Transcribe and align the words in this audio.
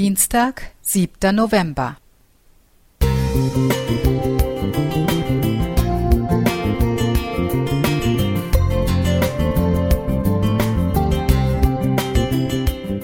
Dienstag, 0.00 0.70
7. 0.82 1.34
November. 1.34 1.96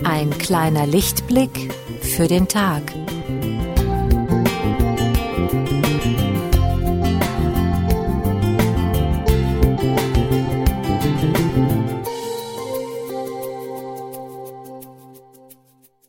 Ein 0.04 0.30
kleiner 0.38 0.86
Lichtblick 0.86 1.74
für 2.00 2.28
den 2.28 2.46
Tag. 2.46 2.82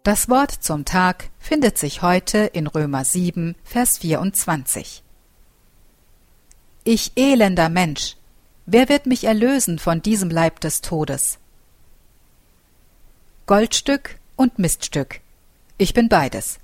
Das 0.05 0.29
Wort 0.29 0.51
zum 0.51 0.85
Tag 0.85 1.31
findet 1.39 1.79
sich 1.79 2.03
heute 2.03 2.37
in 2.37 2.67
Römer 2.67 3.03
7, 3.03 3.55
Vers 3.63 3.97
24. 3.97 5.01
Ich 6.83 7.13
elender 7.15 7.69
Mensch, 7.69 8.15
wer 8.67 8.87
wird 8.87 9.07
mich 9.07 9.23
erlösen 9.23 9.79
von 9.79 10.03
diesem 10.03 10.29
Leib 10.29 10.59
des 10.59 10.81
Todes? 10.81 11.39
Goldstück 13.47 14.19
und 14.35 14.59
Miststück. 14.59 15.21
Ich 15.79 15.95
bin 15.95 16.07
beides. 16.07 16.59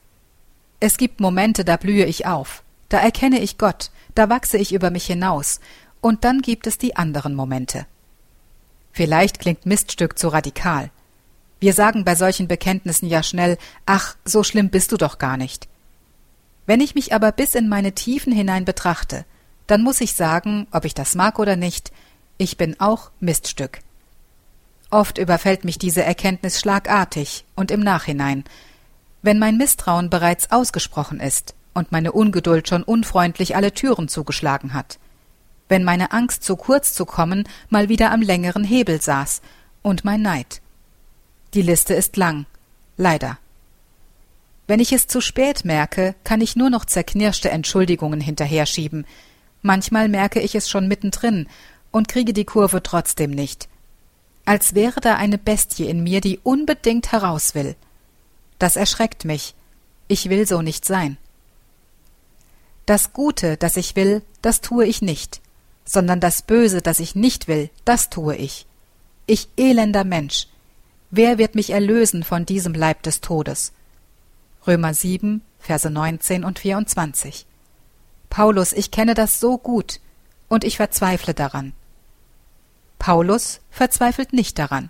Es 0.79 0.97
gibt 0.97 1.19
Momente, 1.19 1.65
da 1.65 1.77
blühe 1.77 2.05
ich 2.05 2.27
auf, 2.27 2.61
da 2.89 2.99
erkenne 2.99 3.39
ich 3.39 3.57
Gott, 3.57 3.89
da 4.13 4.29
wachse 4.29 4.59
ich 4.59 4.71
über 4.71 4.91
mich 4.91 5.07
hinaus, 5.07 5.61
und 5.99 6.25
dann 6.25 6.43
gibt 6.43 6.67
es 6.67 6.77
die 6.77 6.95
anderen 6.95 7.33
Momente. 7.33 7.87
Vielleicht 8.91 9.39
klingt 9.39 9.65
Miststück 9.65 10.19
zu 10.19 10.27
radikal, 10.27 10.91
wir 11.61 11.73
sagen 11.73 12.03
bei 12.03 12.15
solchen 12.15 12.47
Bekenntnissen 12.47 13.07
ja 13.07 13.21
schnell, 13.21 13.57
ach, 13.85 14.15
so 14.25 14.43
schlimm 14.43 14.69
bist 14.69 14.91
du 14.91 14.97
doch 14.97 15.19
gar 15.19 15.37
nicht. 15.37 15.69
Wenn 16.65 16.81
ich 16.81 16.95
mich 16.95 17.13
aber 17.13 17.31
bis 17.31 17.53
in 17.53 17.69
meine 17.69 17.93
Tiefen 17.93 18.33
hinein 18.33 18.65
betrachte, 18.65 19.25
dann 19.67 19.83
muss 19.83 20.01
ich 20.01 20.13
sagen, 20.13 20.67
ob 20.71 20.85
ich 20.85 20.95
das 20.95 21.13
mag 21.15 21.37
oder 21.37 21.55
nicht, 21.55 21.91
ich 22.39 22.57
bin 22.57 22.79
auch 22.79 23.11
Miststück. 23.19 23.79
Oft 24.89 25.19
überfällt 25.19 25.63
mich 25.63 25.77
diese 25.77 26.03
Erkenntnis 26.03 26.59
schlagartig 26.59 27.45
und 27.55 27.69
im 27.69 27.79
Nachhinein, 27.79 28.43
wenn 29.21 29.37
mein 29.37 29.55
Misstrauen 29.55 30.09
bereits 30.09 30.51
ausgesprochen 30.51 31.19
ist 31.19 31.53
und 31.75 31.91
meine 31.91 32.11
Ungeduld 32.11 32.67
schon 32.67 32.81
unfreundlich 32.81 33.55
alle 33.55 33.71
Türen 33.71 34.07
zugeschlagen 34.07 34.73
hat, 34.73 34.97
wenn 35.69 35.83
meine 35.83 36.11
Angst, 36.11 36.43
zu 36.43 36.55
kurz 36.55 36.95
zu 36.95 37.05
kommen, 37.05 37.47
mal 37.69 37.87
wieder 37.87 38.11
am 38.11 38.23
längeren 38.23 38.63
Hebel 38.63 38.99
saß 38.99 39.41
und 39.83 40.03
mein 40.03 40.23
Neid. 40.23 40.61
Die 41.53 41.61
Liste 41.61 41.93
ist 41.93 42.15
lang. 42.17 42.45
Leider. 42.97 43.37
Wenn 44.67 44.79
ich 44.79 44.93
es 44.93 45.07
zu 45.07 45.19
spät 45.19 45.65
merke, 45.65 46.15
kann 46.23 46.39
ich 46.39 46.55
nur 46.55 46.69
noch 46.69 46.85
zerknirschte 46.85 47.49
Entschuldigungen 47.49 48.21
hinterher 48.21 48.65
schieben. 48.65 49.05
Manchmal 49.61 50.07
merke 50.07 50.39
ich 50.39 50.55
es 50.55 50.69
schon 50.69 50.87
mittendrin 50.87 51.47
und 51.91 52.07
kriege 52.07 52.31
die 52.31 52.45
Kurve 52.45 52.81
trotzdem 52.81 53.31
nicht. 53.31 53.67
Als 54.45 54.75
wäre 54.75 55.01
da 55.01 55.15
eine 55.15 55.37
Bestie 55.37 55.87
in 55.87 56.03
mir, 56.03 56.21
die 56.21 56.39
unbedingt 56.41 57.11
heraus 57.11 57.53
will. 57.53 57.75
Das 58.59 58.75
erschreckt 58.75 59.25
mich. 59.25 59.53
Ich 60.07 60.29
will 60.29 60.47
so 60.47 60.61
nicht 60.61 60.85
sein. 60.85 61.17
Das 62.85 63.13
Gute, 63.13 63.57
das 63.57 63.77
ich 63.77 63.95
will, 63.95 64.21
das 64.41 64.61
tue 64.61 64.85
ich 64.85 65.01
nicht, 65.01 65.41
sondern 65.85 66.19
das 66.19 66.41
Böse, 66.41 66.81
das 66.81 66.99
ich 66.99 67.13
nicht 67.13 67.47
will, 67.47 67.69
das 67.85 68.09
tue 68.09 68.35
ich. 68.35 68.65
Ich 69.27 69.49
elender 69.57 70.03
Mensch, 70.03 70.47
Wer 71.13 71.37
wird 71.37 71.55
mich 71.55 71.71
erlösen 71.71 72.23
von 72.23 72.45
diesem 72.45 72.73
Leib 72.73 73.03
des 73.03 73.19
Todes? 73.19 73.73
Römer 74.65 74.93
7, 74.93 75.41
Verse 75.59 75.89
19 75.89 76.45
und 76.45 76.57
24. 76.57 77.45
Paulus, 78.29 78.71
ich 78.71 78.91
kenne 78.91 79.13
das 79.13 79.41
so 79.41 79.57
gut, 79.57 79.99
und 80.47 80.63
ich 80.63 80.77
verzweifle 80.77 81.33
daran. 81.33 81.73
Paulus 82.97 83.59
verzweifelt 83.71 84.31
nicht 84.31 84.57
daran. 84.57 84.89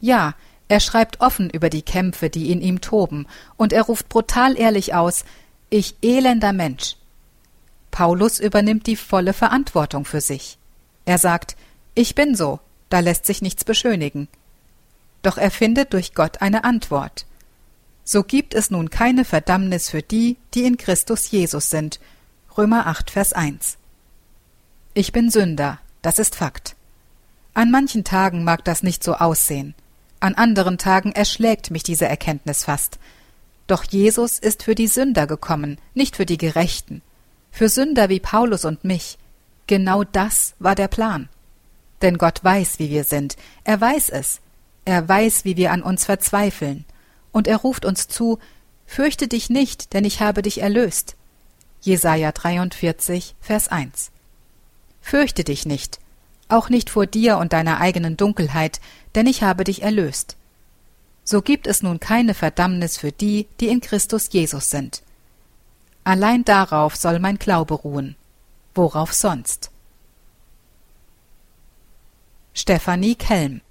Ja, 0.00 0.34
er 0.66 0.80
schreibt 0.80 1.20
offen 1.20 1.48
über 1.48 1.70
die 1.70 1.82
Kämpfe, 1.82 2.28
die 2.28 2.50
in 2.50 2.60
ihm 2.60 2.80
toben, 2.80 3.28
und 3.56 3.72
er 3.72 3.82
ruft 3.82 4.08
brutal 4.08 4.58
ehrlich 4.58 4.94
aus, 4.94 5.24
ich 5.70 5.94
elender 6.02 6.52
Mensch. 6.52 6.96
Paulus 7.92 8.40
übernimmt 8.40 8.88
die 8.88 8.96
volle 8.96 9.32
Verantwortung 9.32 10.06
für 10.06 10.20
sich. 10.20 10.58
Er 11.04 11.18
sagt, 11.18 11.56
ich 11.94 12.16
bin 12.16 12.34
so, 12.34 12.58
da 12.88 12.98
lässt 12.98 13.26
sich 13.26 13.42
nichts 13.42 13.64
beschönigen 13.64 14.26
doch 15.22 15.38
er 15.38 15.50
findet 15.50 15.92
durch 15.92 16.14
Gott 16.14 16.42
eine 16.42 16.64
Antwort. 16.64 17.26
So 18.04 18.22
gibt 18.22 18.54
es 18.54 18.70
nun 18.70 18.90
keine 18.90 19.24
Verdammnis 19.24 19.90
für 19.90 20.02
die, 20.02 20.36
die 20.54 20.64
in 20.64 20.76
Christus 20.76 21.30
Jesus 21.30 21.70
sind. 21.70 21.98
Römer 22.56 22.86
8, 22.86 23.10
Vers 23.10 23.32
1. 23.32 23.78
Ich 24.94 25.12
bin 25.12 25.30
Sünder, 25.30 25.80
das 26.02 26.18
ist 26.18 26.36
Fakt. 26.36 26.76
An 27.52 27.70
manchen 27.70 28.04
Tagen 28.04 28.44
mag 28.44 28.64
das 28.64 28.82
nicht 28.82 29.02
so 29.02 29.14
aussehen. 29.14 29.74
An 30.20 30.34
anderen 30.34 30.78
Tagen 30.78 31.12
erschlägt 31.12 31.70
mich 31.70 31.82
diese 31.82 32.06
Erkenntnis 32.06 32.64
fast. 32.64 32.98
Doch 33.66 33.84
Jesus 33.84 34.38
ist 34.38 34.62
für 34.62 34.74
die 34.74 34.86
Sünder 34.86 35.26
gekommen, 35.26 35.78
nicht 35.94 36.16
für 36.16 36.26
die 36.26 36.38
Gerechten. 36.38 37.02
Für 37.50 37.68
Sünder 37.68 38.08
wie 38.08 38.20
Paulus 38.20 38.64
und 38.64 38.84
mich. 38.84 39.18
Genau 39.66 40.04
das 40.04 40.54
war 40.58 40.74
der 40.74 40.88
Plan. 40.88 41.28
Denn 42.02 42.18
Gott 42.18 42.44
weiß, 42.44 42.78
wie 42.78 42.90
wir 42.90 43.04
sind. 43.04 43.36
Er 43.64 43.80
weiß 43.80 44.10
es. 44.10 44.40
Er 44.86 45.06
weiß, 45.06 45.44
wie 45.44 45.56
wir 45.56 45.72
an 45.72 45.82
uns 45.82 46.04
verzweifeln, 46.04 46.84
und 47.32 47.48
er 47.48 47.56
ruft 47.58 47.84
uns 47.84 48.08
zu, 48.08 48.38
Fürchte 48.86 49.26
dich 49.26 49.50
nicht, 49.50 49.92
denn 49.92 50.04
ich 50.04 50.20
habe 50.20 50.42
dich 50.42 50.62
erlöst. 50.62 51.16
Jesaja 51.80 52.30
43, 52.30 53.34
Vers 53.40 53.66
1. 53.66 54.12
Fürchte 55.00 55.42
dich 55.42 55.66
nicht, 55.66 55.98
auch 56.48 56.68
nicht 56.68 56.88
vor 56.88 57.06
dir 57.06 57.38
und 57.38 57.52
deiner 57.52 57.80
eigenen 57.80 58.16
Dunkelheit, 58.16 58.80
denn 59.16 59.26
ich 59.26 59.42
habe 59.42 59.64
dich 59.64 59.82
erlöst. 59.82 60.36
So 61.24 61.42
gibt 61.42 61.66
es 61.66 61.82
nun 61.82 61.98
keine 61.98 62.34
Verdammnis 62.34 62.96
für 62.96 63.10
die, 63.10 63.48
die 63.58 63.66
in 63.66 63.80
Christus 63.80 64.28
Jesus 64.30 64.70
sind. 64.70 65.02
Allein 66.04 66.44
darauf 66.44 66.94
soll 66.94 67.18
mein 67.18 67.38
Glaube 67.38 67.74
ruhen. 67.74 68.14
Worauf 68.72 69.12
sonst? 69.12 69.72
Stefanie 72.54 73.16
Kelm 73.16 73.62